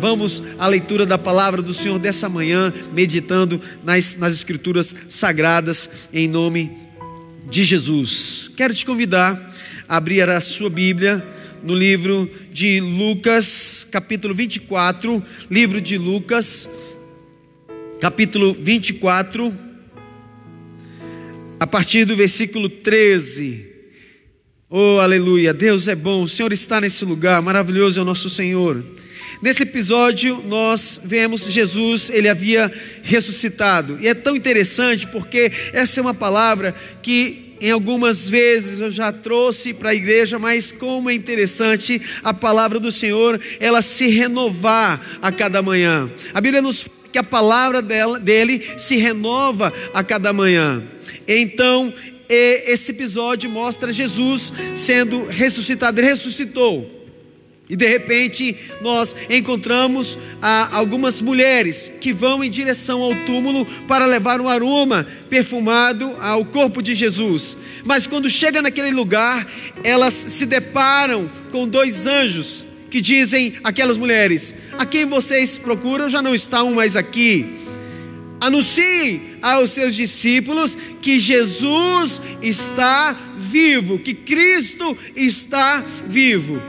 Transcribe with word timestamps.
vamos 0.00 0.42
à 0.58 0.66
leitura 0.66 1.04
da 1.04 1.18
palavra 1.18 1.60
do 1.60 1.74
Senhor 1.74 1.98
dessa 1.98 2.26
manhã, 2.26 2.72
meditando 2.92 3.60
nas, 3.84 4.16
nas 4.16 4.32
Escrituras 4.32 4.96
sagradas, 5.10 5.90
em 6.10 6.26
nome 6.26 6.72
de 7.50 7.62
Jesus. 7.62 8.50
Quero 8.56 8.74
te 8.74 8.86
convidar 8.86 9.54
a 9.86 9.98
abrir 9.98 10.28
a 10.28 10.40
sua 10.40 10.70
Bíblia 10.70 11.24
no 11.62 11.74
livro 11.74 12.30
de 12.50 12.80
Lucas, 12.80 13.86
capítulo 13.92 14.34
24, 14.34 15.22
livro 15.50 15.82
de 15.82 15.98
Lucas, 15.98 16.66
capítulo 18.00 18.54
24, 18.54 19.54
a 21.60 21.66
partir 21.66 22.06
do 22.06 22.16
versículo 22.16 22.70
13. 22.70 23.68
Oh, 24.70 24.98
aleluia, 24.98 25.52
Deus 25.52 25.88
é 25.88 25.94
bom, 25.94 26.22
o 26.22 26.28
Senhor 26.28 26.54
está 26.54 26.80
nesse 26.80 27.04
lugar, 27.04 27.42
maravilhoso 27.42 28.00
é 28.00 28.02
o 28.02 28.06
nosso 28.06 28.30
Senhor. 28.30 28.82
Nesse 29.42 29.62
episódio, 29.62 30.42
nós 30.46 31.00
vemos 31.02 31.46
Jesus, 31.46 32.10
ele 32.10 32.28
havia 32.28 32.70
ressuscitado, 33.02 33.98
e 34.00 34.06
é 34.06 34.14
tão 34.14 34.36
interessante 34.36 35.06
porque 35.06 35.50
essa 35.72 35.98
é 35.98 36.02
uma 36.02 36.12
palavra 36.12 36.74
que 37.02 37.56
em 37.58 37.70
algumas 37.70 38.28
vezes 38.28 38.80
eu 38.80 38.90
já 38.90 39.12
trouxe 39.12 39.72
para 39.72 39.90
a 39.90 39.94
igreja, 39.94 40.38
mas 40.38 40.72
como 40.72 41.08
é 41.08 41.14
interessante 41.14 42.00
a 42.22 42.34
palavra 42.34 42.78
do 42.78 42.90
Senhor, 42.90 43.40
ela 43.58 43.82
se 43.82 44.08
renovar 44.08 45.18
a 45.22 45.32
cada 45.32 45.62
manhã. 45.62 46.10
A 46.34 46.40
Bíblia 46.40 46.62
nos 46.62 46.82
fala 46.82 47.00
que 47.12 47.18
a 47.18 47.24
palavra 47.24 47.82
dela, 47.82 48.20
dele 48.20 48.62
se 48.78 48.96
renova 48.96 49.72
a 49.92 50.04
cada 50.04 50.32
manhã. 50.32 50.82
Então, 51.26 51.92
esse 52.28 52.92
episódio 52.92 53.50
mostra 53.50 53.92
Jesus 53.92 54.52
sendo 54.74 55.24
ressuscitado, 55.26 55.98
ele 55.98 56.08
ressuscitou. 56.08 56.99
E 57.70 57.76
de 57.76 57.86
repente 57.86 58.56
nós 58.82 59.14
encontramos 59.30 60.18
ah, 60.42 60.68
algumas 60.72 61.22
mulheres 61.22 61.90
que 62.00 62.12
vão 62.12 62.42
em 62.42 62.50
direção 62.50 63.00
ao 63.00 63.14
túmulo 63.24 63.64
para 63.86 64.06
levar 64.06 64.40
um 64.40 64.48
aroma 64.48 65.06
perfumado 65.30 66.16
ao 66.20 66.44
corpo 66.44 66.82
de 66.82 66.96
Jesus. 66.96 67.56
Mas 67.84 68.08
quando 68.08 68.28
chega 68.28 68.60
naquele 68.60 68.90
lugar, 68.90 69.48
elas 69.84 70.12
se 70.12 70.44
deparam 70.44 71.30
com 71.52 71.68
dois 71.68 72.08
anjos 72.08 72.66
que 72.90 73.00
dizem 73.00 73.54
aquelas 73.62 73.96
mulheres: 73.96 74.54
A 74.76 74.84
quem 74.84 75.06
vocês 75.06 75.56
procuram 75.56 76.08
já 76.08 76.20
não 76.20 76.34
estão 76.34 76.72
mais 76.72 76.96
aqui. 76.96 77.46
Anuncie 78.40 79.36
aos 79.42 79.70
seus 79.70 79.94
discípulos 79.94 80.76
que 81.00 81.20
Jesus 81.20 82.20
está 82.42 83.14
vivo, 83.36 83.98
que 83.98 84.14
Cristo 84.14 84.96
está 85.14 85.84
vivo. 86.06 86.60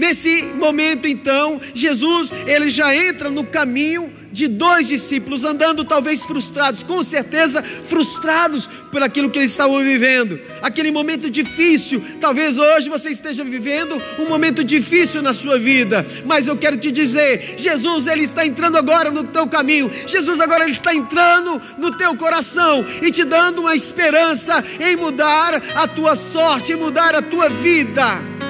Nesse 0.00 0.44
momento, 0.54 1.06
então, 1.06 1.60
Jesus 1.74 2.32
ele 2.46 2.70
já 2.70 2.96
entra 2.96 3.30
no 3.30 3.44
caminho 3.44 4.10
de 4.32 4.48
dois 4.48 4.88
discípulos 4.88 5.44
andando 5.44 5.84
talvez 5.84 6.24
frustrados, 6.24 6.82
com 6.82 7.04
certeza 7.04 7.62
frustrados 7.62 8.66
por 8.90 9.02
aquilo 9.02 9.28
que 9.28 9.38
eles 9.38 9.50
estavam 9.50 9.78
vivendo. 9.80 10.40
Aquele 10.62 10.90
momento 10.90 11.28
difícil, 11.28 12.02
talvez 12.18 12.58
hoje 12.58 12.88
você 12.88 13.10
esteja 13.10 13.44
vivendo 13.44 14.00
um 14.18 14.26
momento 14.26 14.64
difícil 14.64 15.20
na 15.20 15.34
sua 15.34 15.58
vida, 15.58 16.06
mas 16.24 16.48
eu 16.48 16.56
quero 16.56 16.78
te 16.78 16.90
dizer, 16.90 17.56
Jesus 17.58 18.06
ele 18.06 18.24
está 18.24 18.46
entrando 18.46 18.78
agora 18.78 19.10
no 19.10 19.24
teu 19.24 19.46
caminho. 19.46 19.90
Jesus 20.06 20.40
agora 20.40 20.64
ele 20.64 20.76
está 20.76 20.94
entrando 20.94 21.60
no 21.76 21.94
teu 21.98 22.16
coração 22.16 22.86
e 23.02 23.10
te 23.10 23.22
dando 23.22 23.60
uma 23.60 23.74
esperança 23.74 24.64
em 24.80 24.96
mudar 24.96 25.62
a 25.74 25.86
tua 25.86 26.16
sorte, 26.16 26.72
em 26.72 26.76
mudar 26.76 27.14
a 27.14 27.20
tua 27.20 27.50
vida. 27.50 28.49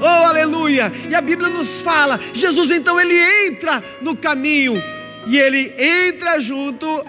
Oh, 0.00 0.04
aleluia! 0.04 0.92
E 1.10 1.14
a 1.14 1.20
Bíblia 1.20 1.48
nos 1.48 1.80
fala, 1.80 2.20
Jesus 2.32 2.70
então 2.70 3.00
ele 3.00 3.16
entra 3.46 3.82
no 4.00 4.16
caminho 4.16 4.80
e 5.26 5.36
ele 5.36 5.74
entra 5.76 6.40
junto, 6.40 7.04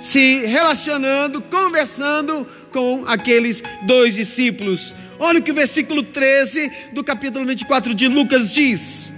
se 0.00 0.44
relacionando, 0.46 1.40
conversando 1.40 2.46
com 2.72 3.04
aqueles 3.06 3.62
dois 3.82 4.14
discípulos. 4.14 4.94
Olha 5.18 5.38
o 5.38 5.42
que 5.42 5.50
o 5.50 5.54
versículo 5.54 6.02
13 6.02 6.70
do 6.92 7.04
capítulo 7.04 7.44
24 7.44 7.94
de 7.94 8.08
Lucas 8.08 8.52
diz. 8.52 9.12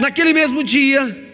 Naquele 0.00 0.32
mesmo 0.32 0.64
dia, 0.64 1.30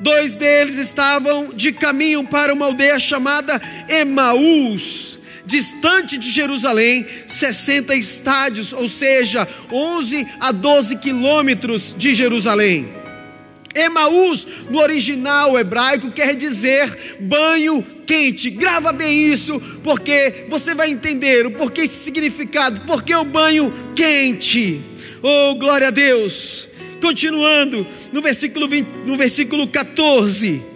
dois 0.00 0.36
deles 0.36 0.76
estavam 0.76 1.48
de 1.54 1.72
caminho 1.72 2.24
para 2.24 2.52
uma 2.52 2.66
aldeia 2.66 2.98
chamada 2.98 3.60
Emaús, 3.88 5.18
distante 5.44 6.16
de 6.18 6.30
Jerusalém, 6.30 7.06
60 7.26 7.94
estádios, 7.94 8.72
ou 8.72 8.88
seja, 8.88 9.48
11 9.70 10.26
a 10.40 10.52
12 10.52 10.96
quilômetros 10.96 11.94
de 11.96 12.14
Jerusalém. 12.14 13.02
Emaús, 13.74 14.46
no 14.68 14.80
original 14.80 15.58
hebraico, 15.58 16.10
quer 16.10 16.36
dizer 16.36 17.18
banho 17.20 17.82
quente. 18.06 18.50
Grava 18.50 18.92
bem 18.92 19.32
isso, 19.32 19.58
porque 19.82 20.46
você 20.48 20.74
vai 20.74 20.90
entender 20.90 21.46
o 21.46 21.52
porquê 21.52 21.82
esse 21.82 22.04
significado, 22.04 22.82
porque 22.82 23.14
o 23.14 23.24
banho 23.24 23.72
quente. 23.94 24.80
Oh, 25.22 25.54
glória 25.54 25.88
a 25.88 25.90
Deus. 25.90 26.68
Continuando, 27.00 27.86
no 28.12 28.20
versículo, 28.20 28.68
20, 28.68 28.86
no 29.06 29.16
versículo 29.16 29.66
14 29.66 30.71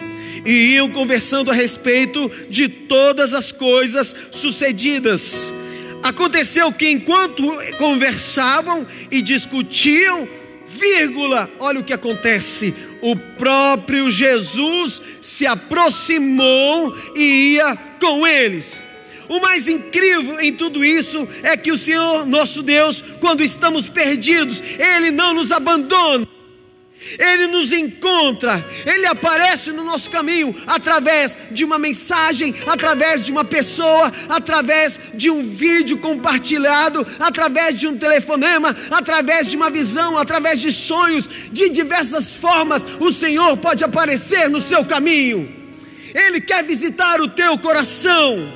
e 0.47 0.75
iam 0.75 0.89
conversando 0.89 1.51
a 1.51 1.55
respeito 1.55 2.31
de 2.49 2.69
todas 2.69 3.35
as 3.35 3.51
coisas 3.51 4.15
sucedidas. 4.31 5.53
Aconteceu 6.03 6.73
que 6.73 6.89
enquanto 6.89 7.43
conversavam 7.79 8.87
e 9.11 9.21
discutiam, 9.21 10.29
vírgula, 10.69 11.51
olha 11.59 11.81
o 11.81 11.85
que 11.85 11.93
acontece. 11.93 12.73
O 13.03 13.17
próprio 13.17 14.09
Jesus 14.09 15.03
se 15.21 15.47
aproximou 15.47 16.97
e 17.17 17.55
ia 17.55 17.77
com 18.01 18.25
eles. 18.25 18.81
O 19.29 19.41
mais 19.41 19.67
incrível 19.67 20.41
em 20.41 20.53
tudo 20.53 20.85
isso 20.85 21.27
é 21.43 21.57
que 21.57 21.73
o 21.73 21.77
Senhor, 21.77 22.25
nosso 22.25 22.63
Deus, 22.63 23.03
quando 23.19 23.43
estamos 23.43 23.89
perdidos, 23.89 24.63
Ele 24.79 25.11
não 25.11 25.35
nos 25.35 25.51
abandona. 25.51 26.36
Ele 27.19 27.47
nos 27.47 27.73
encontra, 27.73 28.65
Ele 28.85 29.07
aparece 29.07 29.71
no 29.71 29.85
nosso 29.85 30.11
caminho 30.11 30.55
através 30.67 31.39
de 31.51 31.65
uma 31.65 31.79
mensagem, 31.79 32.55
através 32.67 33.23
de 33.23 33.31
uma 33.31 33.45
pessoa, 33.45 34.13
através 34.29 34.99
de 35.15 35.31
um 35.31 35.49
vídeo 35.49 35.99
compartilhado, 35.99 37.07
através 37.21 37.77
de 37.77 37.87
um 37.87 37.97
telefonema, 37.97 38.75
através 38.91 39.47
de 39.47 39.57
uma 39.57 39.71
visão, 39.71 40.19
através 40.19 40.61
de 40.61 40.73
sonhos, 40.73 41.29
de 41.53 41.69
diversas 41.69 42.35
formas. 42.35 42.85
O 42.99 43.13
Senhor 43.13 43.57
pode 43.59 43.85
aparecer 43.85 44.49
no 44.51 44.61
seu 44.61 44.85
caminho, 44.85 45.49
Ele 46.15 46.41
quer 46.41 46.65
visitar 46.65 47.21
o 47.21 47.29
teu 47.29 47.57
coração. 47.59 48.53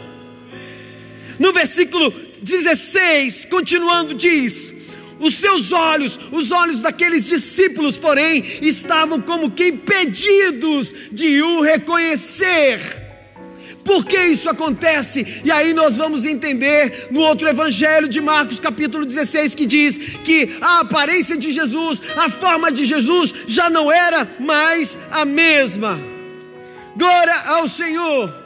No 1.38 1.52
versículo 1.52 2.12
16, 2.42 3.46
continuando, 3.46 4.14
diz 4.14 4.79
os 5.20 5.34
seus 5.34 5.70
olhos, 5.72 6.18
os 6.32 6.50
olhos 6.50 6.80
daqueles 6.80 7.26
discípulos, 7.26 7.96
porém, 7.96 8.42
estavam 8.62 9.20
como 9.20 9.50
que 9.50 9.68
impedidos 9.68 10.94
de 11.12 11.42
o 11.42 11.60
reconhecer. 11.60 13.00
Por 13.84 14.04
que 14.04 14.18
isso 14.26 14.48
acontece? 14.48 15.42
E 15.44 15.50
aí 15.50 15.72
nós 15.72 15.96
vamos 15.96 16.24
entender 16.24 17.08
no 17.10 17.20
outro 17.20 17.48
evangelho 17.48 18.08
de 18.08 18.20
Marcos, 18.20 18.60
capítulo 18.60 19.04
16, 19.04 19.54
que 19.54 19.66
diz 19.66 19.98
que 20.22 20.56
a 20.60 20.80
aparência 20.80 21.36
de 21.36 21.50
Jesus, 21.50 22.02
a 22.16 22.28
forma 22.28 22.70
de 22.70 22.84
Jesus 22.84 23.34
já 23.46 23.70
não 23.70 23.90
era 23.90 24.28
mais 24.38 24.98
a 25.10 25.24
mesma. 25.24 25.98
Glória 26.96 27.34
ao 27.46 27.66
Senhor. 27.66 28.39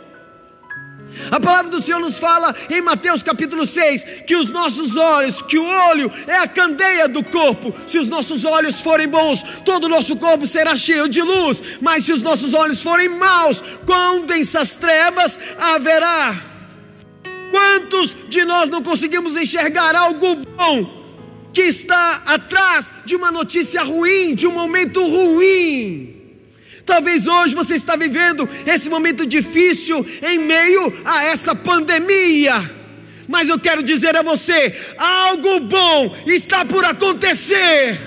A 1.30 1.40
palavra 1.40 1.70
do 1.70 1.82
Senhor 1.82 2.00
nos 2.00 2.18
fala 2.18 2.54
em 2.70 2.82
Mateus 2.82 3.22
capítulo 3.22 3.66
6 3.66 4.04
que 4.26 4.36
os 4.36 4.50
nossos 4.50 4.96
olhos, 4.96 5.42
que 5.42 5.58
o 5.58 5.64
olho 5.64 6.10
é 6.26 6.38
a 6.38 6.48
candeia 6.48 7.08
do 7.08 7.22
corpo. 7.22 7.74
Se 7.86 7.98
os 7.98 8.06
nossos 8.06 8.44
olhos 8.44 8.80
forem 8.80 9.08
bons, 9.08 9.42
todo 9.64 9.84
o 9.84 9.88
nosso 9.88 10.16
corpo 10.16 10.46
será 10.46 10.76
cheio 10.76 11.08
de 11.08 11.22
luz. 11.22 11.62
Mas 11.80 12.04
se 12.04 12.12
os 12.12 12.22
nossos 12.22 12.54
olhos 12.54 12.82
forem 12.82 13.08
maus, 13.08 13.62
quão 13.84 14.26
densas 14.26 14.76
trevas 14.76 15.38
haverá? 15.58 16.34
Quantos 17.50 18.16
de 18.28 18.44
nós 18.44 18.68
não 18.68 18.82
conseguimos 18.82 19.36
enxergar 19.36 19.94
algo 19.94 20.36
bom 20.56 21.04
que 21.52 21.62
está 21.62 22.22
atrás 22.26 22.92
de 23.04 23.14
uma 23.14 23.30
notícia 23.30 23.82
ruim, 23.82 24.34
de 24.34 24.46
um 24.46 24.52
momento 24.52 25.00
ruim? 25.06 26.23
Talvez 26.84 27.26
hoje 27.26 27.54
você 27.54 27.74
está 27.74 27.96
vivendo 27.96 28.48
esse 28.66 28.90
momento 28.90 29.26
difícil 29.26 30.04
em 30.22 30.38
meio 30.38 30.92
a 31.04 31.24
essa 31.24 31.54
pandemia. 31.54 32.70
Mas 33.26 33.48
eu 33.48 33.58
quero 33.58 33.82
dizer 33.82 34.16
a 34.16 34.22
você: 34.22 34.74
algo 34.98 35.60
bom 35.60 36.16
está 36.26 36.64
por 36.64 36.84
acontecer. 36.84 37.98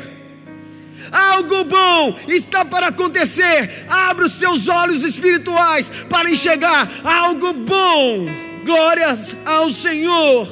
Algo 1.12 1.64
bom 1.64 2.20
está 2.28 2.66
para 2.66 2.88
acontecer. 2.88 3.86
Abra 3.90 4.26
os 4.26 4.34
seus 4.34 4.68
olhos 4.68 5.04
espirituais 5.04 5.92
para 6.10 6.30
enxergar 6.30 7.02
algo 7.04 7.54
bom. 7.54 8.26
Glórias 8.66 9.36
ao 9.46 9.72
Senhor. 9.72 10.48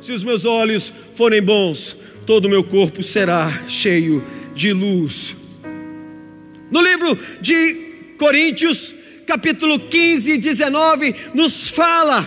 Se 0.00 0.12
os 0.12 0.22
meus 0.22 0.44
olhos 0.44 0.92
forem 1.14 1.40
bons, 1.42 1.96
todo 2.26 2.44
o 2.44 2.48
meu 2.50 2.62
corpo 2.62 3.02
será 3.02 3.62
cheio 3.66 4.22
de 4.54 4.72
luz. 4.72 5.34
No 6.74 6.82
livro 6.82 7.16
de 7.40 8.16
Coríntios, 8.18 8.92
capítulo 9.28 9.78
15 9.78 10.32
e 10.32 10.38
19, 10.38 11.14
nos 11.32 11.70
fala. 11.70 12.18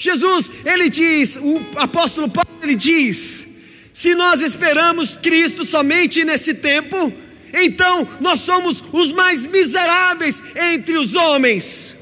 Jesus, 0.00 0.50
ele 0.64 0.90
diz, 0.90 1.36
o 1.36 1.60
apóstolo 1.76 2.28
Paulo, 2.28 2.50
ele 2.60 2.74
diz: 2.74 3.46
se 3.92 4.16
nós 4.16 4.42
esperamos 4.42 5.16
Cristo 5.16 5.64
somente 5.64 6.24
nesse 6.24 6.54
tempo, 6.54 7.14
então 7.54 8.08
nós 8.20 8.40
somos 8.40 8.82
os 8.92 9.12
mais 9.12 9.46
miseráveis 9.46 10.42
entre 10.72 10.98
os 10.98 11.14
homens. 11.14 11.94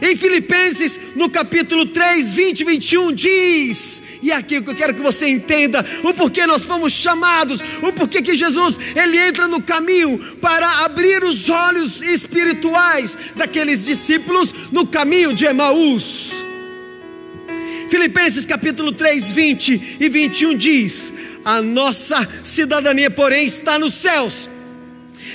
Em 0.00 0.14
Filipenses, 0.14 1.00
no 1.14 1.30
capítulo 1.30 1.86
3, 1.86 2.34
20 2.34 2.60
e 2.60 2.64
21, 2.64 3.12
diz: 3.12 4.02
e 4.22 4.30
aqui 4.30 4.54
eu 4.54 4.62
quero 4.62 4.94
que 4.94 5.00
você 5.00 5.28
entenda 5.28 5.84
o 6.04 6.14
porquê 6.14 6.46
nós 6.46 6.64
fomos 6.64 6.92
chamados, 6.92 7.60
o 7.82 7.92
porquê 7.92 8.22
que 8.22 8.36
Jesus 8.36 8.78
ele 8.94 9.18
entra 9.18 9.48
no 9.48 9.60
caminho 9.60 10.36
para 10.40 10.84
abrir 10.84 11.24
os 11.24 11.48
olhos 11.48 12.00
espirituais 12.00 13.18
daqueles 13.34 13.84
discípulos 13.84 14.54
no 14.70 14.86
caminho 14.86 15.34
de 15.34 15.44
Emaús. 15.44 16.30
Filipenses 17.90 18.46
capítulo 18.46 18.92
3, 18.92 19.32
20 19.32 19.96
e 19.98 20.08
21 20.08 20.56
diz: 20.56 21.12
A 21.44 21.60
nossa 21.60 22.26
cidadania, 22.44 23.10
porém, 23.10 23.44
está 23.44 23.76
nos 23.76 23.94
céus 23.94 24.48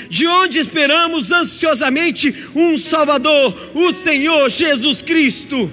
de 0.09 0.27
onde 0.27 0.59
esperamos 0.59 1.31
ansiosamente 1.31 2.33
um 2.55 2.77
Salvador, 2.77 3.71
o 3.73 3.91
Senhor 3.91 4.49
Jesus 4.49 5.01
Cristo. 5.01 5.71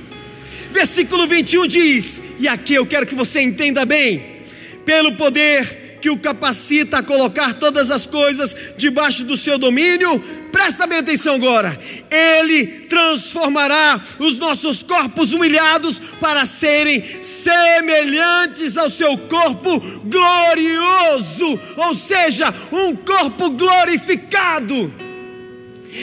Versículo 0.71 1.27
21 1.27 1.67
diz: 1.67 2.23
E 2.39 2.49
aqui 2.49 2.75
eu 2.75 2.87
quero 2.87 3.07
que 3.07 3.15
você 3.15 3.41
entenda 3.41 3.85
bem, 3.85 4.43
pelo 4.85 5.13
poder 5.13 5.84
que 6.05 6.11
o 6.11 6.19
capacita 6.19 6.99
a 6.99 7.03
colocar 7.03 7.55
todas 7.55 7.91
as 7.91 8.07
coisas 8.07 8.55
debaixo 8.77 9.25
do 9.25 9.39
seu 9.39 9.57
domínio, 9.57 10.23
presta 10.53 10.87
bem 10.87 10.99
atenção 10.99 11.37
agora. 11.37 11.81
Ele 12.11 12.67
transformará 12.91 13.99
os 14.19 14.37
nossos 14.37 14.83
corpos 14.83 15.33
humilhados 15.33 15.99
para 16.21 16.45
serem 16.45 17.03
semelhantes 17.23 18.77
ao 18.77 18.91
seu 18.91 19.17
corpo 19.17 19.81
glorioso, 20.05 21.59
ou 21.75 21.95
seja, 21.95 22.55
um 22.71 22.95
corpo 22.95 23.49
glorificado. 23.49 24.93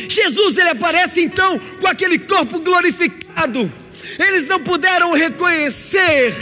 Jesus 0.09 0.57
ele 0.57 0.69
aparece 0.69 1.21
então 1.21 1.59
com 1.80 1.86
aquele 1.86 2.18
corpo 2.18 2.59
glorificado. 2.59 3.71
Eles 4.18 4.47
não 4.47 4.63
puderam 4.63 5.13
reconhecer, 5.13 6.33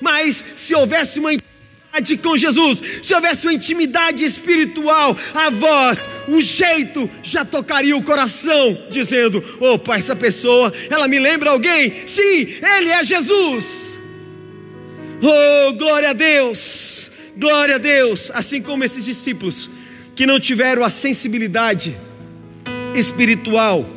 mas 0.00 0.42
se 0.56 0.74
houvesse 0.74 1.20
uma 1.20 1.34
com 2.16 2.36
Jesus, 2.36 3.00
se 3.02 3.14
houvesse 3.14 3.46
uma 3.46 3.54
intimidade 3.54 4.24
espiritual, 4.24 5.16
a 5.34 5.50
voz, 5.50 6.10
o 6.28 6.40
jeito 6.40 7.10
já 7.22 7.44
tocaria 7.44 7.96
o 7.96 8.02
coração, 8.02 8.76
dizendo: 8.90 9.42
opa, 9.60 9.96
essa 9.96 10.14
pessoa, 10.14 10.72
ela 10.90 11.08
me 11.08 11.18
lembra 11.18 11.50
alguém? 11.50 11.92
Sim, 12.06 12.54
ele 12.78 12.90
é 12.90 13.02
Jesus. 13.04 13.96
Oh, 15.22 15.72
glória 15.72 16.10
a 16.10 16.12
Deus, 16.12 17.10
glória 17.36 17.76
a 17.76 17.78
Deus. 17.78 18.30
Assim 18.34 18.60
como 18.60 18.84
esses 18.84 19.04
discípulos 19.04 19.70
que 20.14 20.26
não 20.26 20.38
tiveram 20.38 20.84
a 20.84 20.90
sensibilidade 20.90 21.96
espiritual, 22.94 23.88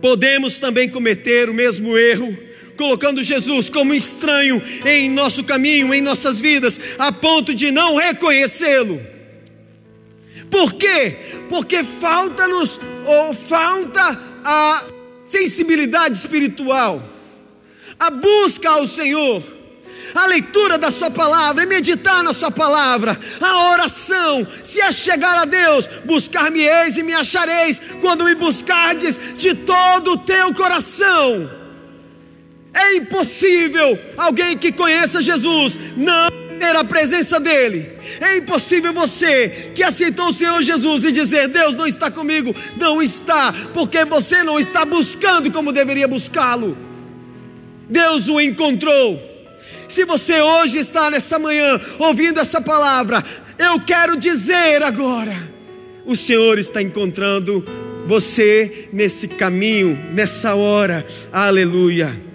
podemos 0.00 0.58
também 0.58 0.88
cometer 0.88 1.48
o 1.48 1.54
mesmo 1.54 1.96
erro 1.96 2.36
colocando 2.76 3.22
Jesus 3.22 3.70
como 3.70 3.94
estranho 3.94 4.62
em 4.84 5.10
nosso 5.10 5.44
caminho, 5.44 5.92
em 5.94 6.00
nossas 6.00 6.40
vidas, 6.40 6.80
a 6.98 7.12
ponto 7.12 7.54
de 7.54 7.70
não 7.70 7.96
reconhecê-lo. 7.96 9.00
Por 10.50 10.74
quê? 10.74 11.16
Porque 11.48 11.82
falta-nos 11.82 12.78
ou 13.06 13.34
falta 13.34 14.20
a 14.44 14.84
sensibilidade 15.26 16.16
espiritual, 16.16 17.02
a 17.98 18.10
busca 18.10 18.70
ao 18.70 18.86
Senhor, 18.86 19.42
a 20.14 20.26
leitura 20.26 20.78
da 20.78 20.90
Sua 20.90 21.10
palavra, 21.10 21.64
e 21.64 21.66
meditar 21.66 22.22
na 22.22 22.32
Sua 22.32 22.50
palavra, 22.50 23.18
a 23.40 23.70
oração, 23.72 24.46
se 24.62 24.80
a 24.80 24.92
chegar 24.92 25.38
a 25.38 25.44
Deus, 25.44 25.88
buscar-me-eis 26.04 26.96
e 26.96 27.02
me 27.02 27.14
achareis, 27.14 27.80
quando 28.00 28.24
me 28.24 28.34
buscardes 28.34 29.18
de 29.36 29.54
todo 29.54 30.12
o 30.12 30.18
teu 30.18 30.54
coração. 30.54 31.63
É 32.74 32.96
impossível 32.96 33.96
alguém 34.16 34.58
que 34.58 34.72
conheça 34.72 35.22
Jesus 35.22 35.78
não 35.96 36.28
ter 36.58 36.76
a 36.76 36.82
presença 36.82 37.38
dele. 37.38 37.92
É 38.20 38.38
impossível 38.38 38.92
você 38.92 39.70
que 39.74 39.82
aceitou 39.82 40.28
o 40.28 40.32
Senhor 40.32 40.60
Jesus 40.60 41.04
e 41.04 41.12
dizer: 41.12 41.46
Deus 41.48 41.76
não 41.76 41.86
está 41.86 42.10
comigo. 42.10 42.54
Não 42.76 43.00
está, 43.00 43.54
porque 43.72 44.04
você 44.04 44.42
não 44.42 44.58
está 44.58 44.84
buscando 44.84 45.52
como 45.52 45.72
deveria 45.72 46.08
buscá-lo. 46.08 46.76
Deus 47.88 48.28
o 48.28 48.40
encontrou. 48.40 49.22
Se 49.88 50.04
você 50.04 50.40
hoje 50.40 50.78
está 50.78 51.10
nessa 51.10 51.38
manhã 51.38 51.80
ouvindo 51.98 52.40
essa 52.40 52.60
palavra, 52.60 53.22
eu 53.56 53.80
quero 53.80 54.16
dizer 54.16 54.82
agora: 54.82 55.36
o 56.04 56.16
Senhor 56.16 56.58
está 56.58 56.82
encontrando 56.82 57.64
você 58.06 58.88
nesse 58.92 59.28
caminho, 59.28 59.96
nessa 60.12 60.54
hora. 60.56 61.06
Aleluia 61.32 62.33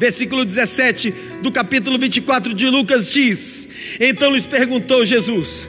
versículo 0.00 0.46
17 0.46 1.14
do 1.42 1.52
capítulo 1.52 1.98
24 1.98 2.54
de 2.54 2.66
Lucas 2.70 3.12
diz: 3.12 3.68
Então 4.00 4.32
lhes 4.32 4.46
perguntou 4.46 5.04
Jesus: 5.04 5.68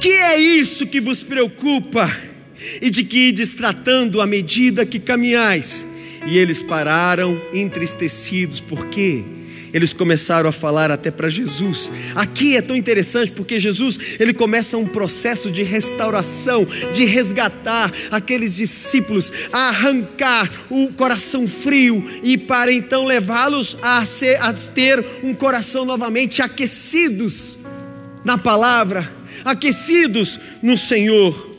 Que 0.00 0.10
é 0.10 0.40
isso 0.40 0.88
que 0.88 1.00
vos 1.00 1.22
preocupa 1.22 2.10
e 2.82 2.90
de 2.90 3.04
que 3.04 3.28
ides 3.28 3.54
tratando 3.54 4.20
à 4.20 4.26
medida 4.26 4.84
que 4.84 4.98
caminhais? 4.98 5.86
E 6.26 6.36
eles 6.36 6.60
pararam 6.64 7.40
entristecidos, 7.54 8.58
por 8.58 8.86
quê? 8.86 9.22
Eles 9.72 9.92
começaram 9.92 10.48
a 10.48 10.52
falar 10.52 10.90
até 10.90 11.10
para 11.10 11.28
Jesus. 11.28 11.90
Aqui 12.14 12.56
é 12.56 12.62
tão 12.62 12.76
interessante 12.76 13.32
porque 13.32 13.60
Jesus, 13.60 13.98
ele 14.18 14.32
começa 14.32 14.76
um 14.76 14.86
processo 14.86 15.50
de 15.50 15.62
restauração, 15.62 16.66
de 16.92 17.04
resgatar 17.04 17.92
aqueles 18.10 18.56
discípulos, 18.56 19.32
a 19.52 19.68
arrancar 19.68 20.50
o 20.70 20.92
coração 20.92 21.46
frio 21.46 22.04
e 22.22 22.36
para 22.36 22.72
então 22.72 23.04
levá-los 23.04 23.76
a, 23.82 24.04
ser, 24.04 24.40
a 24.40 24.52
ter 24.52 25.04
um 25.22 25.34
coração 25.34 25.84
novamente 25.84 26.42
aquecidos 26.42 27.56
na 28.24 28.36
palavra, 28.36 29.10
aquecidos 29.44 30.38
no 30.62 30.76
Senhor. 30.76 31.57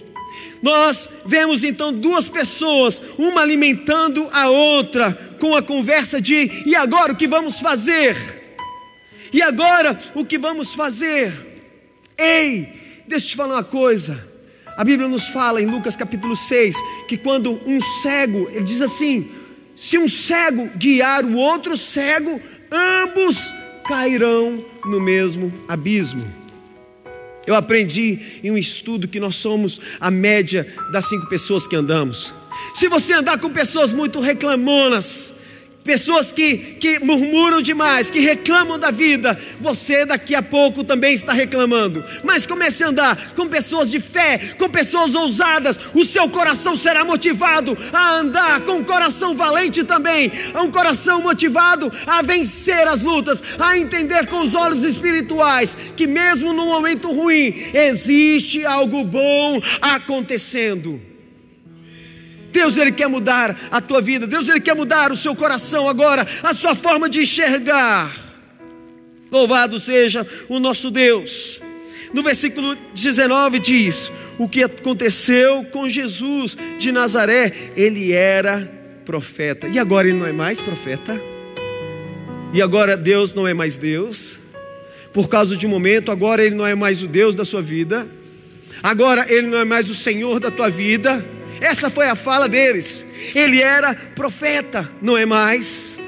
Nós 0.61 1.09
vemos 1.25 1.63
então 1.63 1.93
duas 1.93 2.27
pessoas, 2.27 3.01
uma 3.17 3.41
alimentando 3.41 4.27
a 4.31 4.49
outra, 4.49 5.13
com 5.39 5.55
a 5.55 5.61
conversa 5.61 6.21
de: 6.21 6.63
e 6.65 6.75
agora 6.75 7.13
o 7.13 7.15
que 7.15 7.27
vamos 7.27 7.59
fazer? 7.59 8.15
E 9.31 9.41
agora 9.41 9.97
o 10.15 10.25
que 10.25 10.37
vamos 10.37 10.73
fazer? 10.73 11.31
Ei, 12.17 13.03
deixa 13.07 13.25
eu 13.25 13.29
te 13.29 13.35
falar 13.35 13.55
uma 13.55 13.63
coisa. 13.63 14.27
A 14.75 14.83
Bíblia 14.83 15.07
nos 15.07 15.27
fala 15.27 15.61
em 15.61 15.65
Lucas 15.65 15.95
capítulo 15.95 16.35
6 16.35 16.75
que 17.07 17.17
quando 17.17 17.59
um 17.65 17.79
cego, 18.01 18.49
ele 18.51 18.63
diz 18.63 18.81
assim: 18.81 19.29
se 19.75 19.97
um 19.97 20.07
cego 20.07 20.69
guiar 20.75 21.23
o 21.23 21.35
outro 21.35 21.77
cego, 21.77 22.39
ambos 22.71 23.53
cairão 23.87 24.63
no 24.85 24.99
mesmo 24.99 25.51
abismo. 25.67 26.23
Eu 27.47 27.55
aprendi 27.55 28.39
em 28.43 28.51
um 28.51 28.57
estudo 28.57 29.07
que 29.07 29.19
nós 29.19 29.35
somos 29.35 29.79
a 29.99 30.11
média 30.11 30.67
das 30.91 31.05
cinco 31.05 31.27
pessoas 31.27 31.65
que 31.65 31.75
andamos. 31.75 32.31
Se 32.73 32.87
você 32.87 33.13
andar 33.13 33.39
com 33.39 33.49
pessoas 33.49 33.93
muito 33.93 34.19
reclamonas, 34.19 35.33
pessoas 35.89 36.31
que, 36.31 36.55
que 36.55 36.99
murmuram 36.99 37.63
demais, 37.63 38.11
que 38.11 38.19
reclamam 38.19 38.77
da 38.77 38.91
vida, 38.91 39.35
você 39.59 40.05
daqui 40.05 40.35
a 40.35 40.41
pouco 40.43 40.83
também 40.83 41.15
está 41.15 41.33
reclamando. 41.33 42.05
Mas 42.23 42.45
comece 42.45 42.83
a 42.83 42.89
andar 42.89 43.33
com 43.35 43.47
pessoas 43.47 43.89
de 43.89 43.99
fé, 43.99 44.37
com 44.59 44.69
pessoas 44.69 45.15
ousadas, 45.15 45.79
o 45.95 46.05
seu 46.05 46.29
coração 46.29 46.77
será 46.77 47.03
motivado 47.03 47.75
a 47.91 48.19
andar 48.19 48.61
com 48.61 48.73
um 48.73 48.83
coração 48.83 49.33
valente 49.33 49.83
também, 49.83 50.31
um 50.63 50.69
coração 50.69 51.23
motivado 51.23 51.91
a 52.05 52.21
vencer 52.21 52.87
as 52.87 53.01
lutas, 53.01 53.43
a 53.57 53.75
entender 53.75 54.27
com 54.27 54.41
os 54.41 54.53
olhos 54.53 54.83
espirituais 54.83 55.75
que 55.97 56.05
mesmo 56.05 56.53
no 56.53 56.67
momento 56.67 57.11
ruim 57.11 57.71
existe 57.73 58.63
algo 58.63 59.03
bom 59.03 59.59
acontecendo. 59.81 61.09
Deus 62.51 62.77
ele 62.77 62.91
quer 62.91 63.07
mudar 63.07 63.57
a 63.71 63.81
tua 63.81 64.01
vida, 64.01 64.25
Deus 64.25 64.47
ele 64.49 64.59
quer 64.59 64.75
mudar 64.75 65.11
o 65.11 65.15
seu 65.15 65.35
coração 65.35 65.87
agora, 65.87 66.25
a 66.43 66.53
sua 66.53 66.75
forma 66.75 67.09
de 67.09 67.21
enxergar. 67.21 68.15
Louvado 69.31 69.79
seja 69.79 70.25
o 70.47 70.59
nosso 70.59 70.89
Deus. 70.89 71.61
No 72.13 72.23
versículo 72.23 72.75
19 72.93 73.59
diz: 73.59 74.11
O 74.37 74.47
que 74.47 74.63
aconteceu 74.63 75.63
com 75.65 75.87
Jesus 75.87 76.57
de 76.77 76.91
Nazaré, 76.91 77.53
ele 77.75 78.11
era 78.11 78.71
profeta. 79.05 79.67
E 79.67 79.77
agora 79.77 80.07
ele 80.07 80.17
não 80.17 80.25
é 80.25 80.31
mais 80.31 80.59
profeta? 80.59 81.19
E 82.53 82.61
agora 82.61 82.97
Deus 82.97 83.33
não 83.33 83.47
é 83.47 83.53
mais 83.53 83.77
Deus? 83.77 84.39
Por 85.13 85.27
causa 85.27 85.55
de 85.55 85.67
um 85.67 85.69
momento, 85.69 86.11
agora 86.11 86.43
ele 86.43 86.55
não 86.55 86.65
é 86.65 86.73
mais 86.73 87.03
o 87.03 87.07
Deus 87.07 87.35
da 87.35 87.45
sua 87.45 87.61
vida? 87.61 88.07
Agora 88.81 89.25
ele 89.31 89.47
não 89.47 89.59
é 89.59 89.65
mais 89.65 89.89
o 89.89 89.95
Senhor 89.95 90.39
da 90.39 90.49
tua 90.49 90.69
vida. 90.69 91.23
Essa 91.61 91.89
foi 91.89 92.07
a 92.07 92.15
fala 92.15 92.47
deles. 92.47 93.05
Ele 93.35 93.61
era 93.61 93.93
profeta, 93.93 94.89
não 95.01 95.17
é 95.17 95.25
mais. 95.25 95.99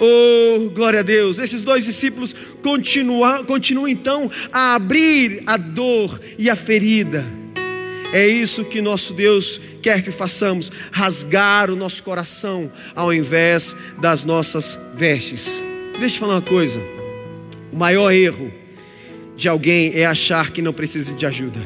Oh, 0.00 0.70
glória 0.70 1.00
a 1.00 1.02
Deus. 1.02 1.38
Esses 1.38 1.62
dois 1.62 1.84
discípulos 1.84 2.34
continuam, 2.62 3.44
continuam 3.44 3.88
então 3.88 4.30
a 4.52 4.74
abrir 4.74 5.42
a 5.46 5.56
dor 5.56 6.20
e 6.38 6.50
a 6.50 6.56
ferida. 6.56 7.24
É 8.12 8.26
isso 8.26 8.64
que 8.64 8.80
nosso 8.80 9.14
Deus 9.14 9.60
quer 9.82 10.02
que 10.02 10.10
façamos: 10.10 10.70
rasgar 10.90 11.70
o 11.70 11.76
nosso 11.76 12.02
coração 12.02 12.70
ao 12.94 13.12
invés 13.12 13.74
das 13.98 14.24
nossas 14.24 14.78
vestes. 14.94 15.62
Deixa 15.98 16.16
eu 16.16 16.20
falar 16.20 16.34
uma 16.34 16.42
coisa: 16.42 16.80
o 17.72 17.76
maior 17.76 18.10
erro 18.10 18.52
de 19.36 19.48
alguém 19.48 19.92
é 19.94 20.06
achar 20.06 20.50
que 20.50 20.62
não 20.62 20.72
precisa 20.72 21.14
de 21.14 21.26
ajuda. 21.26 21.60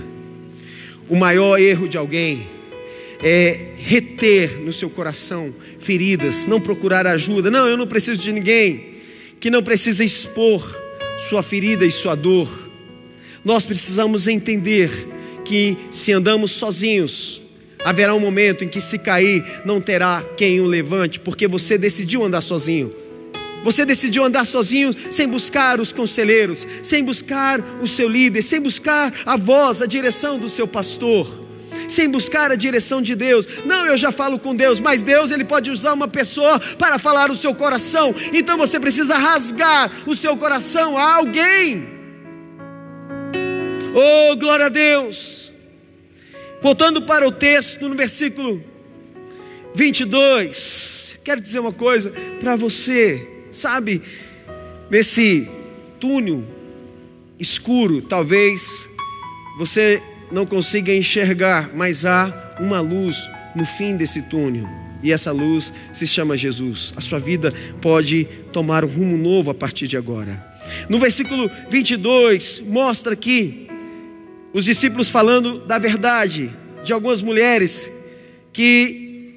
O 1.08 1.16
maior 1.16 1.58
erro 1.58 1.88
de 1.88 1.98
alguém 1.98 2.46
é 3.22 3.74
reter 3.76 4.58
no 4.60 4.72
seu 4.72 4.88
coração 4.88 5.54
feridas, 5.78 6.46
não 6.46 6.60
procurar 6.60 7.06
ajuda. 7.06 7.50
Não, 7.50 7.66
eu 7.66 7.76
não 7.76 7.86
preciso 7.86 8.20
de 8.20 8.32
ninguém 8.32 8.90
que 9.38 9.50
não 9.50 9.62
precisa 9.62 10.04
expor 10.04 10.78
sua 11.28 11.42
ferida 11.42 11.84
e 11.84 11.90
sua 11.90 12.14
dor. 12.14 12.48
Nós 13.44 13.64
precisamos 13.64 14.28
entender 14.28 14.90
que 15.44 15.76
se 15.90 16.12
andamos 16.12 16.52
sozinhos, 16.52 17.40
haverá 17.84 18.14
um 18.14 18.20
momento 18.20 18.64
em 18.64 18.68
que 18.68 18.80
se 18.80 18.98
cair, 18.98 19.42
não 19.64 19.80
terá 19.80 20.22
quem 20.36 20.60
o 20.60 20.66
levante, 20.66 21.18
porque 21.18 21.48
você 21.48 21.78
decidiu 21.78 22.22
andar 22.22 22.42
sozinho. 22.42 22.92
Você 23.62 23.84
decidiu 23.84 24.24
andar 24.24 24.44
sozinho 24.46 24.90
sem 25.10 25.28
buscar 25.28 25.80
os 25.80 25.92
conselheiros, 25.92 26.66
sem 26.82 27.04
buscar 27.04 27.60
o 27.82 27.86
seu 27.86 28.08
líder, 28.08 28.42
sem 28.42 28.60
buscar 28.60 29.12
a 29.26 29.36
voz, 29.36 29.82
a 29.82 29.86
direção 29.86 30.38
do 30.38 30.48
seu 30.48 30.66
pastor, 30.66 31.28
sem 31.90 32.08
buscar 32.08 32.50
a 32.50 32.54
direção 32.54 33.02
de 33.02 33.14
Deus. 33.14 33.46
Não, 33.64 33.86
eu 33.86 33.96
já 33.96 34.10
falo 34.10 34.38
com 34.38 34.54
Deus, 34.54 34.80
mas 34.80 35.02
Deus 35.02 35.30
ele 35.30 35.44
pode 35.44 35.70
usar 35.70 35.92
uma 35.92 36.08
pessoa 36.08 36.58
para 36.78 36.98
falar 36.98 37.30
o 37.30 37.34
seu 37.34 37.54
coração. 37.54 38.14
Então 38.32 38.56
você 38.56 38.78
precisa 38.78 39.16
rasgar 39.18 39.90
o 40.06 40.14
seu 40.14 40.36
coração 40.36 40.96
a 40.96 41.16
alguém. 41.16 41.86
Oh, 43.92 44.36
glória 44.36 44.66
a 44.66 44.70
Deus. 44.70 45.52
Voltando 46.62 47.02
para 47.02 47.26
o 47.26 47.32
texto, 47.32 47.88
no 47.88 47.94
versículo 47.94 48.62
22, 49.74 51.16
quero 51.24 51.40
dizer 51.40 51.58
uma 51.58 51.72
coisa 51.72 52.12
para 52.38 52.54
você 52.56 53.26
sabe, 53.50 54.02
nesse 54.90 55.48
túnel 55.98 56.44
escuro, 57.38 58.02
talvez 58.02 58.88
você 59.58 60.02
não 60.30 60.46
consiga 60.46 60.94
enxergar, 60.94 61.70
mas 61.74 62.04
há 62.04 62.56
uma 62.58 62.80
luz 62.80 63.16
no 63.54 63.64
fim 63.64 63.96
desse 63.96 64.22
túnel. 64.22 64.68
E 65.02 65.12
essa 65.12 65.32
luz 65.32 65.72
se 65.92 66.06
chama 66.06 66.36
Jesus. 66.36 66.92
A 66.96 67.00
sua 67.00 67.18
vida 67.18 67.52
pode 67.80 68.28
tomar 68.52 68.84
um 68.84 68.88
rumo 68.88 69.16
novo 69.16 69.50
a 69.50 69.54
partir 69.54 69.86
de 69.86 69.96
agora. 69.96 70.46
No 70.88 70.98
versículo 70.98 71.50
22, 71.68 72.60
mostra 72.60 73.14
aqui 73.14 73.66
os 74.52 74.64
discípulos 74.64 75.08
falando 75.08 75.60
da 75.60 75.78
verdade 75.78 76.50
de 76.84 76.92
algumas 76.92 77.22
mulheres 77.22 77.90
que 78.52 79.34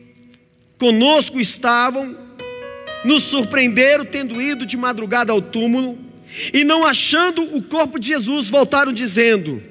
conosco 0.77 1.39
estavam 1.39 2.23
nos 3.05 3.23
surpreenderam 3.23 4.05
tendo 4.05 4.41
ido 4.41 4.65
de 4.65 4.77
madrugada 4.77 5.31
ao 5.31 5.41
túmulo 5.41 5.97
e 6.53 6.63
não 6.63 6.85
achando 6.85 7.55
o 7.55 7.61
corpo 7.61 7.99
de 7.99 8.07
Jesus, 8.07 8.49
voltaram 8.49 8.91
dizendo: 8.91 9.61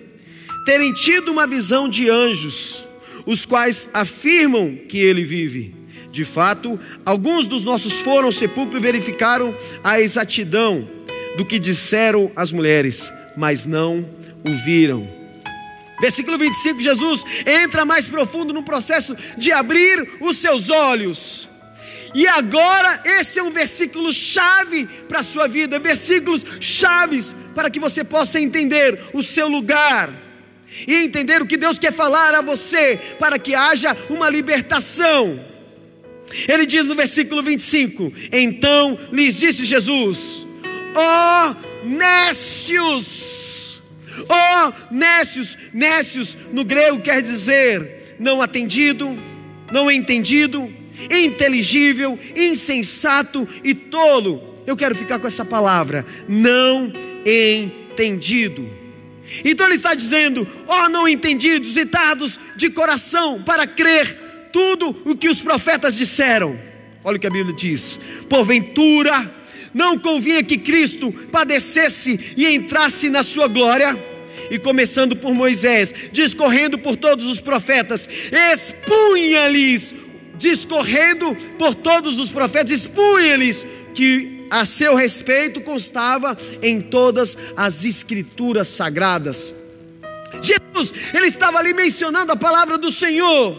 terem 0.65 0.93
tido 0.93 1.31
uma 1.31 1.47
visão 1.47 1.89
de 1.89 2.09
anjos, 2.09 2.85
os 3.27 3.47
quais 3.47 3.89
afirmam 3.93 4.77
que 4.89 4.99
ele 4.99 5.25
vive. 5.25 5.75
De 6.11 6.25
fato, 6.25 6.79
alguns 7.07 7.47
dos 7.47 7.65
nossos 7.65 8.01
foram 8.01 8.27
ao 8.27 8.33
sepulcro 8.33 8.79
e 8.79 8.83
verificaram 8.83 9.57
a 9.83 10.01
exatidão 10.01 10.89
do 11.37 11.45
que 11.45 11.59
disseram 11.59 12.31
as 12.37 12.53
mulheres, 12.53 13.11
mas 13.37 13.65
não 13.65 14.05
o 14.45 14.51
viram. 14.65 15.09
Versículo 16.01 16.37
25: 16.37 16.81
Jesus 16.81 17.25
entra 17.47 17.85
mais 17.85 18.07
profundo 18.07 18.53
no 18.53 18.63
processo 18.63 19.17
de 19.39 19.53
abrir 19.53 20.07
os 20.21 20.37
seus 20.37 20.69
olhos 20.69 21.49
e 22.15 22.27
agora, 22.27 23.01
esse 23.05 23.39
é 23.39 23.43
um 23.43 23.51
versículo 23.51 24.13
chave 24.13 24.87
para 25.09 25.21
a 25.21 25.23
sua 25.23 25.49
vida, 25.49 25.79
versículos 25.79 26.45
chaves 26.61 27.35
para 27.55 27.71
que 27.71 27.81
você 27.81 28.05
possa 28.05 28.39
entender 28.39 28.99
o 29.15 29.23
seu 29.23 29.49
lugar 29.49 30.13
e 30.87 30.95
entender 30.95 31.41
o 31.43 31.47
que 31.47 31.57
Deus 31.57 31.79
quer 31.79 31.93
falar 31.93 32.35
a 32.35 32.41
você, 32.41 32.99
para 33.19 33.39
que 33.39 33.55
haja 33.55 33.97
uma 34.09 34.29
libertação. 34.29 35.41
Ele 36.49 36.67
diz 36.67 36.87
no 36.87 36.95
versículo 36.95 37.43
25: 37.43 38.13
Então 38.33 38.99
lhes 39.11 39.39
disse 39.39 39.65
Jesus: 39.65 40.47
Ó 40.95 41.51
oh, 41.51 41.57
nécios, 41.87 43.83
ó 44.29 44.69
oh, 44.69 44.73
nécios, 44.95 45.57
nécios 45.73 46.37
no 46.53 46.65
grego 46.65 47.01
quer 47.01 47.21
dizer 47.21 48.03
não 48.19 48.41
atendido, 48.41 49.19
não 49.71 49.91
entendido 49.91 50.73
inteligível, 51.11 52.19
insensato 52.37 53.49
e 53.65 53.75
tolo. 53.75 54.63
Eu 54.67 54.77
quero 54.77 54.95
ficar 54.95 55.19
com 55.19 55.27
essa 55.27 55.45
palavra, 55.45 56.07
não 56.29 56.93
entendido. 57.27 58.82
Então 59.45 59.67
ele 59.67 59.77
está 59.77 59.95
dizendo: 59.95 60.47
ó, 60.67 60.85
oh, 60.85 60.89
não 60.89 61.09
entendidos 61.09 61.77
e 61.77 61.87
tardos 61.87 62.39
de 62.57 62.71
coração 62.71 63.43
para 63.43 63.67
crer 63.67 64.51
tudo 64.53 64.91
o 65.05 65.17
que 65.17 65.29
os 65.29 65.43
profetas 65.43 65.97
disseram. 65.97 66.59
Olha 67.05 67.17
o 67.17 67.21
que 67.21 67.27
a 67.27 67.31
Bíblia 67.31 67.55
diz: 67.55 67.99
porventura 68.29 69.31
não 69.75 69.99
convinha 69.99 70.43
que 70.43 70.59
Cristo 70.59 71.13
padecesse 71.31 72.35
e 72.37 72.47
entrasse 72.47 73.09
na 73.09 73.23
sua 73.23 73.49
glória. 73.49 74.13
E 74.51 74.59
começando 74.59 75.17
por 75.17 75.33
Moisés, 75.33 75.95
discorrendo 76.13 76.79
por 76.79 76.97
todos 76.97 77.27
os 77.27 77.41
profetas, 77.41 78.09
expunha-lhes 78.53 79.95
discorrendo 80.37 81.35
por 81.57 81.75
todos 81.75 82.19
os 82.19 82.31
profetas, 82.33 82.71
expunha-lhes 82.71 83.67
que 83.95 84.42
a 84.53 84.67
seu 84.67 84.95
respeito 84.95 85.63
constava 85.63 86.37
em 86.61 86.79
todas 86.79 87.39
as 87.57 87.87
escrituras 87.87 88.69
sagradas. 88.69 89.57
Jesus, 90.43 90.93
ele 91.15 91.27
estava 91.27 91.59
ali 91.59 91.73
mencionando 91.73 92.33
a 92.33 92.37
palavra 92.37 92.77
do 92.77 92.91
Senhor. 92.91 93.57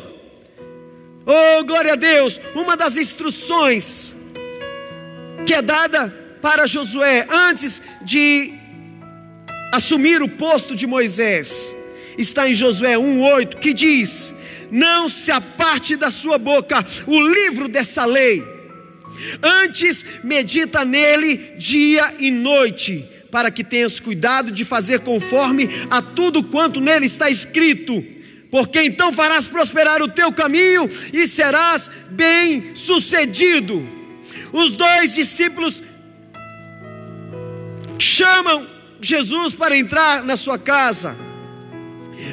Oh, 1.26 1.64
glória 1.64 1.94
a 1.94 1.96
Deus! 1.96 2.40
Uma 2.54 2.78
das 2.78 2.96
instruções 2.96 4.16
que 5.48 5.56
é 5.56 5.64
dada 5.64 6.14
para 6.40 6.68
Josué 6.68 7.26
antes 7.28 7.82
de 8.04 8.54
assumir 9.74 10.22
o 10.22 10.30
posto 10.30 10.76
de 10.76 10.86
Moisés 10.86 11.74
está 12.20 12.48
em 12.48 12.54
Josué 12.54 12.98
1:8, 12.98 13.56
que 13.56 13.74
diz: 13.74 14.32
não 14.70 15.10
se 15.10 15.32
aparte 15.32 15.96
da 15.96 16.12
sua 16.12 16.38
boca 16.38 16.86
o 17.08 17.20
livro 17.20 17.68
dessa 17.68 18.06
lei. 18.06 18.53
Antes 19.42 20.06
medita 20.24 20.84
nele 20.84 21.56
dia 21.58 22.14
e 22.20 22.32
noite, 22.32 23.08
para 23.32 23.50
que 23.50 23.64
tenhas 23.64 24.00
cuidado 24.00 24.52
de 24.52 24.64
fazer 24.64 25.00
conforme 25.00 25.68
a 25.90 26.02
tudo 26.02 26.44
quanto 26.44 26.80
nele 26.80 27.06
está 27.06 27.30
escrito. 27.30 28.04
Porque 28.52 28.84
então 28.84 29.12
farás 29.12 29.48
prosperar 29.48 30.02
o 30.02 30.08
teu 30.08 30.32
caminho 30.32 30.88
e 31.12 31.28
serás 31.28 31.90
bem 32.12 32.76
sucedido. 32.76 33.88
Os 34.52 34.76
dois 34.76 35.16
discípulos 35.16 35.82
chamam 37.98 38.68
Jesus 39.02 39.56
para 39.56 39.76
entrar 39.76 40.24
na 40.24 40.38
sua 40.38 40.60
casa. 40.60 41.16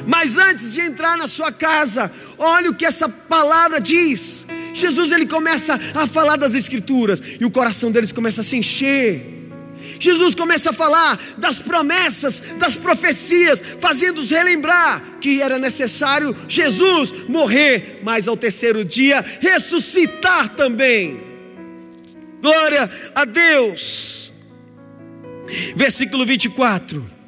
Mas 0.05 0.37
antes 0.37 0.73
de 0.73 0.81
entrar 0.81 1.17
na 1.17 1.27
sua 1.27 1.51
casa, 1.51 2.11
olha 2.37 2.69
o 2.69 2.75
que 2.75 2.85
essa 2.85 3.07
palavra 3.07 3.79
diz. 3.79 4.45
Jesus 4.73 5.11
ele 5.11 5.25
começa 5.25 5.79
a 5.93 6.07
falar 6.07 6.37
das 6.37 6.53
escrituras 6.55 7.21
e 7.39 7.45
o 7.45 7.51
coração 7.51 7.91
deles 7.91 8.11
começa 8.11 8.41
a 8.41 8.43
se 8.43 8.57
encher. 8.57 9.41
Jesus 9.99 10.33
começa 10.33 10.71
a 10.71 10.73
falar 10.73 11.19
das 11.37 11.59
promessas, 11.59 12.41
das 12.57 12.75
profecias, 12.75 13.63
fazendo-os 13.79 14.31
relembrar 14.31 15.01
que 15.21 15.41
era 15.41 15.59
necessário 15.59 16.35
Jesus 16.47 17.13
morrer, 17.27 17.99
mas 18.03 18.27
ao 18.27 18.35
terceiro 18.35 18.83
dia 18.83 19.23
ressuscitar 19.39 20.49
também. 20.49 21.21
Glória 22.41 22.89
a 23.13 23.25
Deus. 23.25 24.33
Versículo 25.75 26.25
24. 26.25 27.20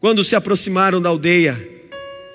Quando 0.00 0.24
se 0.24 0.34
aproximaram 0.34 1.00
da 1.00 1.10
aldeia, 1.10 1.60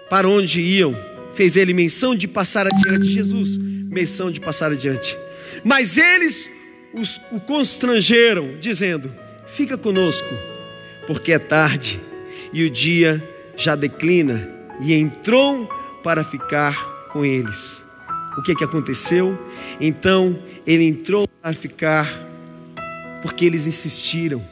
para 0.07 0.29
onde 0.29 0.61
iam, 0.61 0.95
fez 1.33 1.57
ele 1.57 1.73
menção 1.73 2.15
de 2.15 2.27
passar 2.27 2.67
adiante. 2.67 3.05
Jesus, 3.05 3.57
menção 3.57 4.29
de 4.29 4.39
passar 4.39 4.71
adiante. 4.71 5.17
Mas 5.63 5.97
eles 5.97 6.47
os, 6.93 7.19
o 7.31 7.39
constrangeram, 7.39 8.55
dizendo: 8.61 9.11
Fica 9.47 9.77
conosco, 9.77 10.29
porque 11.07 11.31
é 11.31 11.39
tarde 11.39 11.99
e 12.53 12.63
o 12.63 12.69
dia 12.69 13.21
já 13.57 13.75
declina. 13.75 14.53
e 14.81 14.93
entrou 14.93 15.67
para 16.03 16.23
ficar 16.23 17.07
com 17.09 17.25
eles. 17.25 17.83
O 18.37 18.43
que, 18.43 18.53
que 18.53 18.63
aconteceu? 18.63 19.35
Então 19.79 20.37
ele 20.67 20.83
entrou 20.83 21.27
para 21.27 21.53
ficar, 21.53 22.07
porque 23.23 23.45
eles 23.45 23.65
insistiram. 23.65 24.43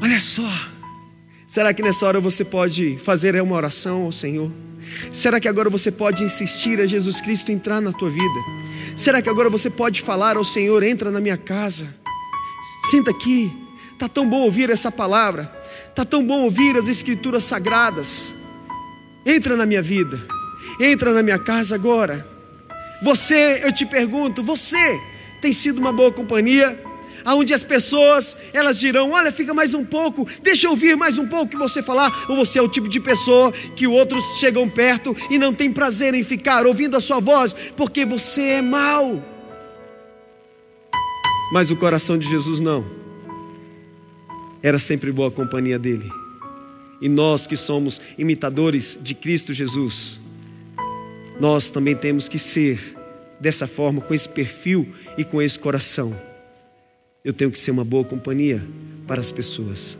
Olha 0.00 0.20
só, 0.20 0.48
será 1.54 1.72
que 1.72 1.84
nessa 1.84 2.04
hora 2.04 2.18
você 2.18 2.44
pode 2.44 2.98
fazer 2.98 3.40
uma 3.40 3.54
oração 3.54 4.02
ao 4.02 4.10
Senhor? 4.10 4.50
Será 5.12 5.38
que 5.38 5.46
agora 5.46 5.70
você 5.70 5.88
pode 5.88 6.24
insistir 6.24 6.80
a 6.80 6.86
Jesus 6.86 7.20
Cristo 7.20 7.52
entrar 7.52 7.80
na 7.80 7.92
tua 7.92 8.10
vida? 8.10 8.40
Será 8.96 9.22
que 9.22 9.28
agora 9.28 9.48
você 9.48 9.70
pode 9.70 10.02
falar 10.02 10.36
ao 10.36 10.42
Senhor, 10.42 10.82
entra 10.82 11.12
na 11.12 11.20
minha 11.20 11.36
casa? 11.36 11.86
Senta 12.90 13.12
aqui. 13.12 13.52
Tá 13.96 14.08
tão 14.08 14.28
bom 14.28 14.40
ouvir 14.40 14.68
essa 14.68 14.90
palavra. 14.90 15.44
Tá 15.94 16.04
tão 16.04 16.26
bom 16.26 16.42
ouvir 16.42 16.76
as 16.76 16.88
escrituras 16.88 17.44
sagradas. 17.44 18.34
Entra 19.24 19.56
na 19.56 19.64
minha 19.64 19.80
vida. 19.80 20.20
Entra 20.80 21.12
na 21.14 21.22
minha 21.22 21.38
casa 21.38 21.76
agora. 21.76 22.26
Você, 23.00 23.60
eu 23.62 23.72
te 23.72 23.86
pergunto, 23.86 24.42
você 24.42 25.00
tem 25.40 25.52
sido 25.52 25.78
uma 25.78 25.92
boa 25.92 26.10
companhia? 26.10 26.83
Aonde 27.24 27.54
as 27.54 27.62
pessoas, 27.62 28.36
elas 28.52 28.78
dirão: 28.78 29.10
"Olha, 29.12 29.32
fica 29.32 29.54
mais 29.54 29.74
um 29.74 29.84
pouco, 29.84 30.28
deixa 30.42 30.66
eu 30.66 30.72
ouvir 30.72 30.96
mais 30.96 31.18
um 31.18 31.26
pouco 31.26 31.48
que 31.48 31.56
você 31.56 31.82
falar". 31.82 32.26
Ou 32.28 32.36
você 32.36 32.58
é 32.58 32.62
o 32.62 32.68
tipo 32.68 32.88
de 32.88 33.00
pessoa 33.00 33.52
que 33.52 33.86
outros 33.86 34.22
chegam 34.38 34.68
perto 34.68 35.16
e 35.30 35.38
não 35.38 35.52
tem 35.52 35.72
prazer 35.72 36.14
em 36.14 36.22
ficar 36.22 36.66
ouvindo 36.66 36.96
a 36.96 37.00
sua 37.00 37.20
voz, 37.20 37.54
porque 37.76 38.04
você 38.04 38.42
é 38.42 38.62
mau. 38.62 39.22
Mas 41.52 41.70
o 41.70 41.76
coração 41.76 42.18
de 42.18 42.28
Jesus 42.28 42.60
não. 42.60 42.84
Era 44.62 44.78
sempre 44.78 45.12
boa 45.12 45.30
companhia 45.30 45.78
dele. 45.78 46.10
E 47.00 47.08
nós 47.08 47.46
que 47.46 47.56
somos 47.56 48.00
imitadores 48.16 48.98
de 49.00 49.14
Cristo 49.14 49.52
Jesus, 49.52 50.18
nós 51.38 51.70
também 51.70 51.94
temos 51.94 52.28
que 52.28 52.38
ser 52.38 52.96
dessa 53.38 53.66
forma, 53.66 54.00
com 54.00 54.14
esse 54.14 54.28
perfil 54.28 54.88
e 55.18 55.24
com 55.24 55.42
esse 55.42 55.58
coração. 55.58 56.16
Eu 57.24 57.32
tenho 57.32 57.50
que 57.50 57.58
ser 57.58 57.70
uma 57.70 57.84
boa 57.84 58.04
companhia 58.04 58.62
para 59.06 59.18
as 59.18 59.32
pessoas. 59.32 59.98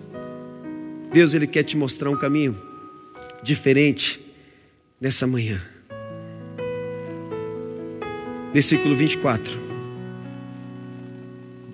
Deus 1.10 1.32
ele 1.32 1.46
quer 1.46 1.62
te 1.62 1.74
mostrar 1.74 2.10
um 2.10 2.16
caminho 2.16 2.54
diferente 3.42 4.20
nessa 5.00 5.26
manhã. 5.26 5.58
Versículo 8.52 8.94
24. 8.94 9.58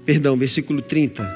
Perdão, 0.06 0.36
versículo 0.36 0.80
30. 0.80 1.28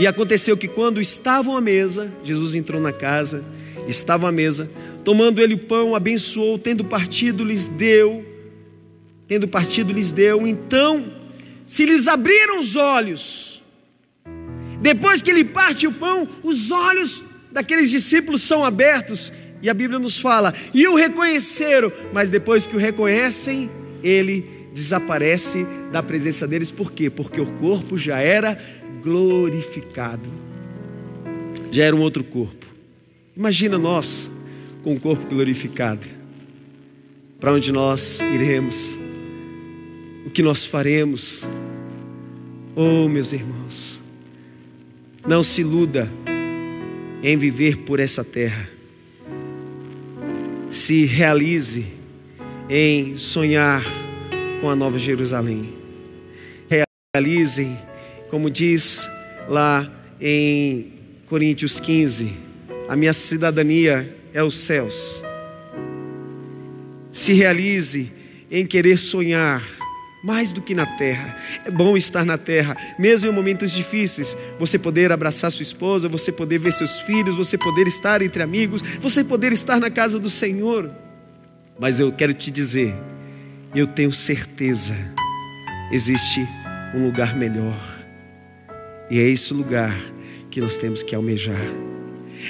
E 0.00 0.04
aconteceu 0.08 0.56
que 0.56 0.66
quando 0.66 1.00
estavam 1.00 1.56
à 1.56 1.60
mesa, 1.60 2.12
Jesus 2.24 2.56
entrou 2.56 2.82
na 2.82 2.92
casa, 2.92 3.44
estavam 3.86 4.28
à 4.28 4.32
mesa, 4.32 4.68
tomando 5.04 5.40
ele 5.40 5.54
o 5.54 5.58
pão, 5.58 5.94
abençoou, 5.94 6.58
tendo 6.58 6.84
partido, 6.84 7.44
lhes 7.44 7.68
deu, 7.68 8.26
tendo 9.28 9.46
partido, 9.46 9.92
lhes 9.92 10.10
deu. 10.10 10.44
Então, 10.44 11.17
se 11.68 11.84
lhes 11.84 12.08
abriram 12.08 12.60
os 12.60 12.76
olhos, 12.76 13.62
depois 14.80 15.20
que 15.20 15.30
ele 15.30 15.44
parte 15.44 15.86
o 15.86 15.92
pão, 15.92 16.26
os 16.42 16.70
olhos 16.70 17.22
daqueles 17.52 17.90
discípulos 17.90 18.40
são 18.40 18.64
abertos, 18.64 19.30
e 19.60 19.68
a 19.68 19.74
Bíblia 19.74 19.98
nos 19.98 20.18
fala, 20.18 20.54
e 20.72 20.88
o 20.88 20.94
reconheceram, 20.94 21.92
mas 22.10 22.30
depois 22.30 22.66
que 22.66 22.74
o 22.74 22.78
reconhecem, 22.78 23.70
ele 24.02 24.48
desaparece 24.72 25.66
da 25.92 26.02
presença 26.02 26.48
deles, 26.48 26.72
por 26.72 26.90
quê? 26.90 27.10
Porque 27.10 27.38
o 27.38 27.52
corpo 27.58 27.98
já 27.98 28.18
era 28.18 28.58
glorificado, 29.02 30.30
já 31.70 31.84
era 31.84 31.94
um 31.94 32.00
outro 32.00 32.24
corpo. 32.24 32.66
Imagina 33.36 33.76
nós 33.76 34.30
com 34.82 34.94
o 34.94 35.00
corpo 35.00 35.26
glorificado, 35.26 36.06
para 37.38 37.52
onde 37.52 37.70
nós 37.70 38.20
iremos, 38.20 38.98
o 40.24 40.30
que 40.30 40.42
nós 40.42 40.64
faremos. 40.64 41.46
Oh, 42.80 43.08
meus 43.08 43.32
irmãos, 43.32 44.00
não 45.26 45.42
se 45.42 45.62
iluda 45.62 46.08
em 47.24 47.36
viver 47.36 47.78
por 47.78 47.98
essa 47.98 48.22
terra. 48.22 48.68
Se 50.70 51.04
realize 51.04 51.84
em 52.70 53.16
sonhar 53.16 53.82
com 54.60 54.70
a 54.70 54.76
Nova 54.76 54.96
Jerusalém. 54.96 55.74
Realizem, 57.12 57.76
como 58.30 58.48
diz 58.48 59.08
lá 59.48 59.92
em 60.20 60.92
Coríntios 61.26 61.80
15, 61.80 62.32
a 62.88 62.94
minha 62.94 63.12
cidadania 63.12 64.16
é 64.32 64.40
os 64.40 64.56
céus. 64.56 65.24
Se 67.10 67.32
realize 67.32 68.12
em 68.48 68.64
querer 68.64 68.98
sonhar 68.98 69.77
mais 70.22 70.52
do 70.52 70.60
que 70.60 70.74
na 70.74 70.86
terra. 70.86 71.36
É 71.64 71.70
bom 71.70 71.96
estar 71.96 72.24
na 72.24 72.36
terra, 72.36 72.76
mesmo 72.98 73.30
em 73.30 73.34
momentos 73.34 73.72
difíceis. 73.72 74.36
Você 74.58 74.78
poder 74.78 75.12
abraçar 75.12 75.50
sua 75.50 75.62
esposa, 75.62 76.08
você 76.08 76.32
poder 76.32 76.58
ver 76.58 76.72
seus 76.72 77.00
filhos, 77.00 77.36
você 77.36 77.56
poder 77.56 77.86
estar 77.86 78.22
entre 78.22 78.42
amigos, 78.42 78.82
você 79.00 79.22
poder 79.22 79.52
estar 79.52 79.78
na 79.78 79.90
casa 79.90 80.18
do 80.18 80.30
Senhor. 80.30 80.90
Mas 81.78 82.00
eu 82.00 82.10
quero 82.12 82.34
te 82.34 82.50
dizer, 82.50 82.94
eu 83.74 83.86
tenho 83.86 84.12
certeza, 84.12 84.96
existe 85.92 86.46
um 86.94 87.04
lugar 87.04 87.36
melhor. 87.36 87.78
E 89.10 89.18
é 89.18 89.22
esse 89.22 89.54
lugar 89.54 89.96
que 90.50 90.60
nós 90.60 90.76
temos 90.76 91.02
que 91.02 91.14
almejar. 91.14 91.66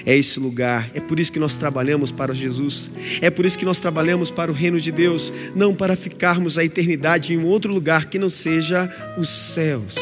É 0.05 0.17
esse 0.17 0.39
lugar, 0.39 0.91
é 0.95 1.01
por 1.01 1.19
isso 1.19 1.33
que 1.33 1.39
nós 1.39 1.57
trabalhamos 1.57 2.11
para 2.11 2.35
Jesus, 2.35 2.91
é 3.21 3.31
por 3.31 3.45
isso 3.45 3.59
que 3.59 3.65
nós 3.65 3.81
trabalhamos 3.81 4.31
para 4.31 4.51
o 4.51 4.55
reino 4.55 4.81
de 4.81 4.93
Deus, 4.93 5.33
não 5.55 5.75
para 5.75 5.97
ficarmos 5.97 6.59
a 6.59 6.65
eternidade 6.65 7.35
em 7.35 7.45
outro 7.45 7.73
lugar 7.73 8.07
que 8.07 8.19
não 8.19 8.29
seja 8.29 8.89
os 9.19 9.29
céus, 9.29 9.97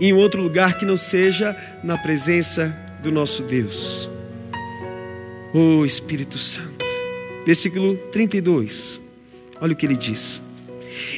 em 0.00 0.12
outro 0.12 0.42
lugar 0.42 0.78
que 0.78 0.84
não 0.84 0.96
seja 0.96 1.56
na 1.82 1.98
presença 1.98 2.74
do 3.02 3.10
nosso 3.10 3.42
Deus. 3.42 4.08
Oh 5.52 5.84
Espírito 5.84 6.38
Santo, 6.38 6.84
versículo 7.44 7.96
32, 8.10 9.00
olha 9.60 9.72
o 9.72 9.76
que 9.76 9.84
ele 9.84 9.96
diz: 9.96 10.40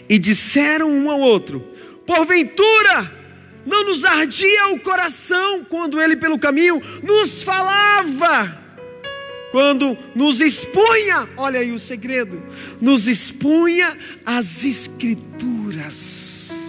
E 0.09 0.18
disseram 0.18 0.90
um 0.90 1.11
ao 1.11 1.20
outro, 1.20 1.61
porventura, 2.04 3.23
não 3.66 3.85
nos 3.85 4.05
ardia 4.05 4.68
o 4.68 4.81
coração 4.81 5.64
quando 5.64 6.00
ele 6.00 6.16
pelo 6.16 6.38
caminho 6.38 6.81
nos 7.03 7.42
falava, 7.42 8.62
quando 9.50 9.96
nos 10.14 10.40
expunha, 10.40 11.29
olha 11.37 11.61
aí 11.61 11.72
o 11.72 11.79
segredo, 11.79 12.42
nos 12.81 13.09
expunha 13.09 13.96
as 14.24 14.64
Escrituras. 14.64 16.62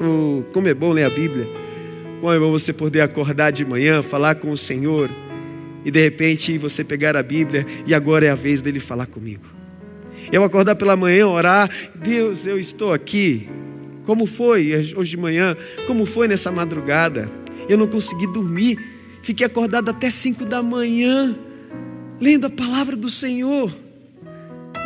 Oh, 0.00 0.42
como 0.52 0.68
é 0.68 0.74
bom 0.74 0.92
ler 0.92 1.04
a 1.04 1.10
Bíblia, 1.10 1.48
como 2.20 2.32
é 2.32 2.38
bom 2.38 2.50
você 2.50 2.72
poder 2.72 3.00
acordar 3.00 3.50
de 3.50 3.64
manhã, 3.64 4.02
falar 4.02 4.34
com 4.34 4.50
o 4.50 4.56
Senhor, 4.56 5.10
e 5.84 5.90
de 5.90 6.02
repente 6.02 6.58
você 6.58 6.82
pegar 6.82 7.16
a 7.16 7.22
Bíblia 7.22 7.66
e 7.86 7.94
agora 7.94 8.26
é 8.26 8.30
a 8.30 8.34
vez 8.34 8.60
dele 8.62 8.80
falar 8.80 9.06
comigo. 9.06 9.44
Eu 10.32 10.42
acordar 10.42 10.74
pela 10.74 10.96
manhã, 10.96 11.26
orar, 11.26 11.70
Deus, 11.94 12.46
eu 12.46 12.58
estou 12.58 12.92
aqui, 12.92 13.48
como 14.04 14.26
foi 14.26 14.72
hoje 14.96 15.10
de 15.10 15.16
manhã? 15.16 15.56
Como 15.86 16.04
foi 16.04 16.28
nessa 16.28 16.50
madrugada? 16.50 17.30
Eu 17.68 17.78
não 17.78 17.86
consegui 17.86 18.26
dormir. 18.32 18.78
Fiquei 19.22 19.46
acordado 19.46 19.88
até 19.88 20.10
cinco 20.10 20.44
da 20.44 20.62
manhã, 20.62 21.34
lendo 22.20 22.46
a 22.46 22.50
palavra 22.50 22.94
do 22.94 23.08
Senhor. 23.08 23.72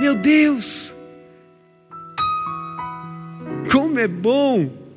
Meu 0.00 0.14
Deus! 0.14 0.94
Como 3.70 3.98
é 3.98 4.06
bom! 4.06 4.87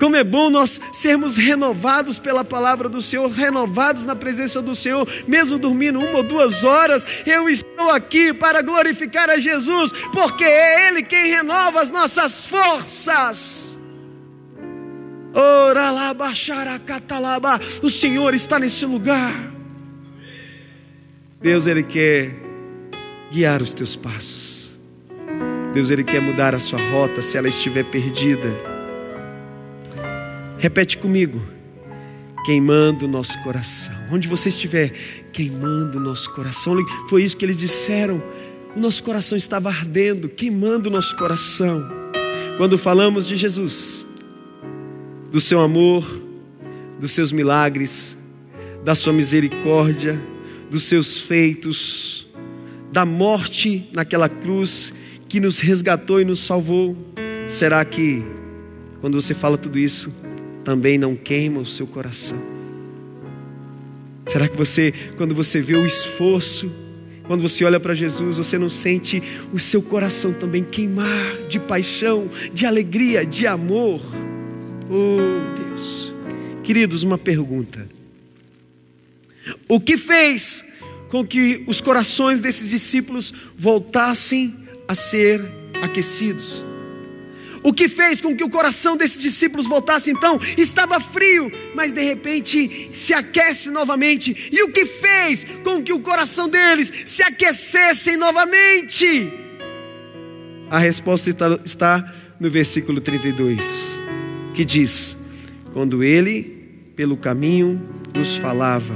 Como 0.00 0.16
é 0.16 0.24
bom 0.24 0.48
nós 0.48 0.80
sermos 0.90 1.36
renovados 1.36 2.18
pela 2.18 2.42
palavra 2.42 2.88
do 2.88 3.02
Senhor, 3.02 3.30
renovados 3.30 4.06
na 4.06 4.16
presença 4.16 4.62
do 4.62 4.74
Senhor, 4.74 5.06
mesmo 5.28 5.58
dormindo 5.58 6.00
uma 6.00 6.16
ou 6.16 6.22
duas 6.22 6.64
horas, 6.64 7.04
eu 7.26 7.50
estou 7.50 7.90
aqui 7.90 8.32
para 8.32 8.62
glorificar 8.62 9.28
a 9.28 9.38
Jesus, 9.38 9.92
porque 10.10 10.42
é 10.42 10.88
Ele 10.88 11.02
quem 11.02 11.30
renova 11.30 11.82
as 11.82 11.90
nossas 11.90 12.46
forças. 12.46 13.78
O 17.82 17.90
Senhor 17.90 18.32
está 18.32 18.58
nesse 18.58 18.86
lugar. 18.86 19.52
Deus, 21.42 21.66
Ele 21.66 21.82
quer 21.82 22.34
guiar 23.30 23.60
os 23.60 23.74
teus 23.74 23.96
passos. 23.96 24.70
Deus, 25.74 25.90
Ele 25.90 26.02
quer 26.02 26.22
mudar 26.22 26.54
a 26.54 26.58
sua 26.58 26.80
rota 26.90 27.20
se 27.20 27.36
ela 27.36 27.48
estiver 27.48 27.84
perdida. 27.84 28.79
Repete 30.60 30.98
comigo. 30.98 31.40
Queimando 32.44 33.06
o 33.06 33.08
nosso 33.08 33.42
coração. 33.42 33.94
Onde 34.12 34.28
você 34.28 34.50
estiver, 34.50 34.92
queimando 35.32 35.96
o 35.96 36.00
nosso 36.00 36.30
coração. 36.34 36.76
Foi 37.08 37.22
isso 37.22 37.34
que 37.34 37.46
eles 37.46 37.58
disseram. 37.58 38.22
O 38.76 38.80
nosso 38.80 39.02
coração 39.02 39.38
estava 39.38 39.70
ardendo, 39.70 40.28
queimando 40.28 40.90
o 40.90 40.92
nosso 40.92 41.16
coração. 41.16 41.82
Quando 42.58 42.76
falamos 42.76 43.26
de 43.26 43.36
Jesus, 43.36 44.06
do 45.32 45.40
seu 45.40 45.60
amor, 45.60 46.04
dos 47.00 47.12
seus 47.12 47.32
milagres, 47.32 48.18
da 48.84 48.94
sua 48.94 49.14
misericórdia, 49.14 50.20
dos 50.70 50.82
seus 50.82 51.18
feitos, 51.18 52.28
da 52.92 53.06
morte 53.06 53.88
naquela 53.94 54.28
cruz 54.28 54.92
que 55.26 55.40
nos 55.40 55.58
resgatou 55.58 56.20
e 56.20 56.24
nos 56.26 56.40
salvou? 56.40 56.94
Será 57.48 57.82
que, 57.82 58.22
quando 59.00 59.18
você 59.18 59.32
fala 59.32 59.56
tudo 59.56 59.78
isso, 59.78 60.12
também 60.64 60.98
não 60.98 61.16
queima 61.16 61.60
o 61.60 61.66
seu 61.66 61.86
coração? 61.86 62.40
Será 64.26 64.48
que 64.48 64.56
você, 64.56 64.92
quando 65.16 65.34
você 65.34 65.60
vê 65.60 65.74
o 65.74 65.84
esforço, 65.84 66.70
quando 67.26 67.40
você 67.40 67.64
olha 67.64 67.80
para 67.80 67.94
Jesus, 67.94 68.36
você 68.36 68.58
não 68.58 68.68
sente 68.68 69.22
o 69.52 69.58
seu 69.58 69.82
coração 69.82 70.32
também 70.32 70.64
queimar 70.64 71.48
de 71.48 71.58
paixão, 71.58 72.28
de 72.52 72.66
alegria, 72.66 73.24
de 73.24 73.46
amor? 73.46 74.00
Oh, 74.88 75.58
Deus. 75.58 76.12
Queridos, 76.62 77.02
uma 77.02 77.18
pergunta. 77.18 77.88
O 79.68 79.80
que 79.80 79.96
fez 79.96 80.64
com 81.08 81.26
que 81.26 81.64
os 81.66 81.80
corações 81.80 82.40
desses 82.40 82.70
discípulos 82.70 83.32
voltassem 83.56 84.54
a 84.86 84.94
ser 84.94 85.40
aquecidos? 85.82 86.62
O 87.62 87.72
que 87.72 87.88
fez 87.88 88.20
com 88.20 88.34
que 88.34 88.42
o 88.42 88.50
coração 88.50 88.96
desses 88.96 89.18
discípulos 89.18 89.66
voltasse 89.66 90.10
então? 90.10 90.40
Estava 90.56 90.98
frio, 90.98 91.52
mas 91.74 91.92
de 91.92 92.02
repente 92.02 92.90
se 92.92 93.12
aquece 93.12 93.70
novamente. 93.70 94.48
E 94.50 94.62
o 94.62 94.72
que 94.72 94.86
fez 94.86 95.44
com 95.62 95.82
que 95.82 95.92
o 95.92 96.00
coração 96.00 96.48
deles 96.48 96.92
se 97.04 97.22
aquecesse 97.22 98.16
novamente? 98.16 99.30
A 100.70 100.78
resposta 100.78 101.30
está 101.64 102.14
no 102.38 102.48
versículo 102.48 103.00
32, 103.00 104.00
que 104.54 104.64
diz: 104.64 105.16
Quando 105.72 106.02
ele, 106.02 106.92
pelo 106.96 107.16
caminho, 107.16 107.80
nos 108.14 108.36
falava, 108.36 108.94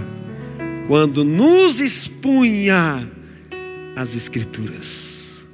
quando 0.88 1.24
nos 1.24 1.80
expunha 1.80 3.10
as 3.96 4.16
Escrituras. 4.16 5.44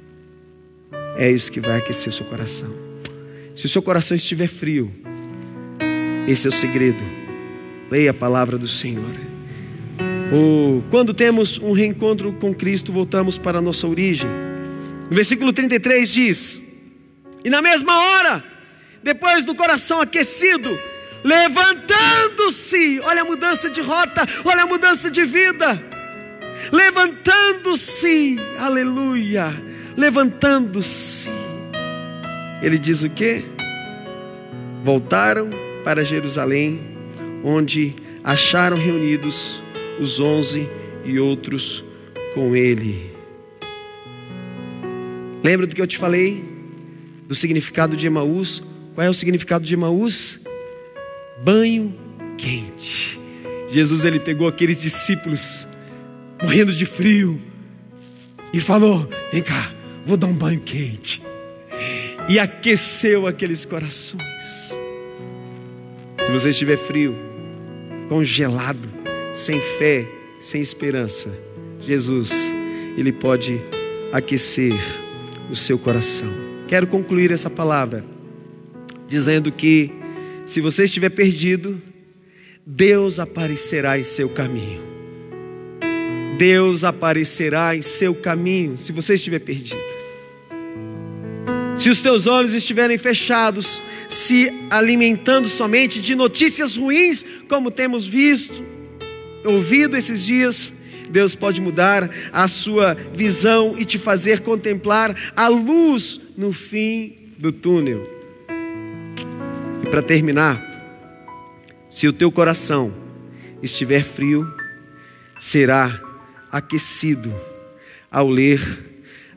É 1.17 1.29
isso 1.29 1.51
que 1.51 1.59
vai 1.59 1.77
aquecer 1.77 2.09
o 2.09 2.11
seu 2.11 2.25
coração. 2.25 2.90
Se 3.55 3.65
o 3.65 3.69
seu 3.69 3.81
coração 3.81 4.15
estiver 4.15 4.47
frio, 4.47 4.91
esse 6.27 6.47
é 6.47 6.49
o 6.49 6.53
segredo. 6.53 7.01
Leia 7.89 8.11
a 8.11 8.13
palavra 8.13 8.57
do 8.57 8.67
Senhor. 8.67 9.11
Oh, 10.33 10.81
quando 10.89 11.13
temos 11.13 11.57
um 11.57 11.73
reencontro 11.73 12.31
com 12.33 12.53
Cristo, 12.53 12.93
voltamos 12.93 13.37
para 13.37 13.59
a 13.59 13.61
nossa 13.61 13.85
origem. 13.85 14.29
No 15.09 15.15
versículo 15.15 15.51
33 15.51 16.13
diz: 16.13 16.61
E 17.43 17.49
na 17.49 17.61
mesma 17.61 17.99
hora, 17.99 18.43
depois 19.03 19.43
do 19.43 19.53
coração 19.53 19.99
aquecido, 19.99 20.79
levantando-se, 21.21 23.01
olha 23.03 23.23
a 23.23 23.25
mudança 23.25 23.69
de 23.69 23.81
rota, 23.81 24.25
olha 24.45 24.63
a 24.63 24.67
mudança 24.67 25.11
de 25.11 25.25
vida. 25.25 25.83
Levantando-se, 26.71 28.39
aleluia, 28.57 29.51
levantando-se 29.97 31.40
ele 32.61 32.77
diz 32.77 33.03
o 33.03 33.09
que? 33.09 33.43
Voltaram 34.83 35.49
para 35.83 36.05
Jerusalém, 36.05 36.79
onde 37.43 37.95
acharam 38.23 38.77
reunidos 38.77 39.61
os 39.99 40.19
onze 40.19 40.69
e 41.03 41.19
outros 41.19 41.83
com 42.35 42.55
ele. 42.55 43.11
Lembra 45.43 45.65
do 45.65 45.75
que 45.75 45.81
eu 45.81 45.87
te 45.87 45.97
falei? 45.97 46.43
Do 47.27 47.33
significado 47.33 47.97
de 47.97 48.05
Emaús? 48.05 48.61
Qual 48.93 49.05
é 49.05 49.09
o 49.09 49.13
significado 49.13 49.65
de 49.65 49.73
Emaús? 49.73 50.39
Banho 51.43 51.93
quente. 52.37 53.19
Jesus 53.69 54.05
ele 54.05 54.19
pegou 54.19 54.47
aqueles 54.47 54.79
discípulos 54.79 55.67
morrendo 56.43 56.73
de 56.73 56.85
frio 56.85 57.41
e 58.53 58.59
falou: 58.59 59.09
Vem 59.31 59.41
cá, 59.41 59.71
vou 60.05 60.15
dar 60.15 60.27
um 60.27 60.33
banho 60.33 60.59
quente 60.59 61.21
e 62.29 62.39
aqueceu 62.39 63.27
aqueles 63.27 63.65
corações. 63.65 64.75
Se 66.23 66.31
você 66.31 66.49
estiver 66.49 66.77
frio, 66.77 67.15
congelado, 68.07 68.87
sem 69.33 69.59
fé, 69.59 70.07
sem 70.39 70.61
esperança, 70.61 71.29
Jesus, 71.79 72.53
Ele 72.97 73.11
pode 73.11 73.59
aquecer 74.11 74.73
o 75.49 75.55
seu 75.55 75.77
coração. 75.77 76.29
Quero 76.67 76.87
concluir 76.87 77.31
essa 77.31 77.49
palavra 77.49 78.05
dizendo 79.07 79.51
que, 79.51 79.91
se 80.45 80.61
você 80.61 80.85
estiver 80.85 81.09
perdido, 81.09 81.81
Deus 82.65 83.19
aparecerá 83.19 83.99
em 83.99 84.03
seu 84.03 84.29
caminho. 84.29 84.81
Deus 86.37 86.83
aparecerá 86.83 87.75
em 87.75 87.81
seu 87.81 88.15
caminho, 88.15 88.77
se 88.77 88.91
você 88.91 89.15
estiver 89.15 89.39
perdido. 89.39 89.90
Se 91.81 91.89
os 91.89 91.99
teus 91.99 92.27
olhos 92.27 92.53
estiverem 92.53 92.95
fechados, 92.95 93.81
se 94.07 94.53
alimentando 94.69 95.49
somente 95.49 95.99
de 95.99 96.13
notícias 96.13 96.77
ruins, 96.77 97.25
como 97.49 97.71
temos 97.71 98.05
visto, 98.05 98.63
ouvido 99.43 99.97
esses 99.97 100.23
dias, 100.23 100.71
Deus 101.09 101.33
pode 101.33 101.59
mudar 101.59 102.07
a 102.31 102.47
sua 102.47 102.93
visão 102.93 103.73
e 103.79 103.83
te 103.83 103.97
fazer 103.97 104.41
contemplar 104.41 105.33
a 105.35 105.47
luz 105.47 106.21
no 106.37 106.53
fim 106.53 107.15
do 107.39 107.51
túnel. 107.51 108.07
E 109.83 109.89
para 109.89 110.03
terminar, 110.03 110.63
se 111.89 112.07
o 112.07 112.13
teu 112.13 112.31
coração 112.31 112.93
estiver 113.63 114.03
frio, 114.03 114.47
será 115.39 115.99
aquecido 116.51 117.33
ao 118.11 118.29
ler 118.29 118.90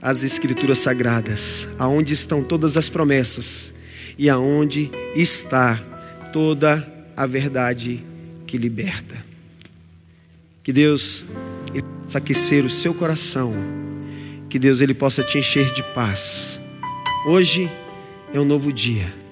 as 0.04 0.22
Escrituras 0.22 0.80
Sagradas, 0.80 1.66
aonde 1.78 2.12
estão 2.12 2.44
todas 2.44 2.76
as 2.76 2.90
promessas 2.90 3.72
e 4.18 4.28
aonde 4.28 4.90
está 5.16 5.82
toda 6.30 6.86
a 7.16 7.24
verdade 7.24 8.04
que 8.46 8.58
liberta. 8.58 9.16
Que 10.62 10.74
Deus 10.74 11.24
possa 12.02 12.18
aquecer 12.18 12.66
o 12.66 12.70
seu 12.70 12.92
coração, 12.92 13.54
que 14.50 14.58
Deus 14.58 14.82
ele 14.82 14.92
possa 14.92 15.22
te 15.22 15.38
encher 15.38 15.72
de 15.72 15.82
paz. 15.94 16.60
Hoje 17.26 17.70
é 18.30 18.38
um 18.38 18.44
novo 18.44 18.70
dia. 18.70 19.23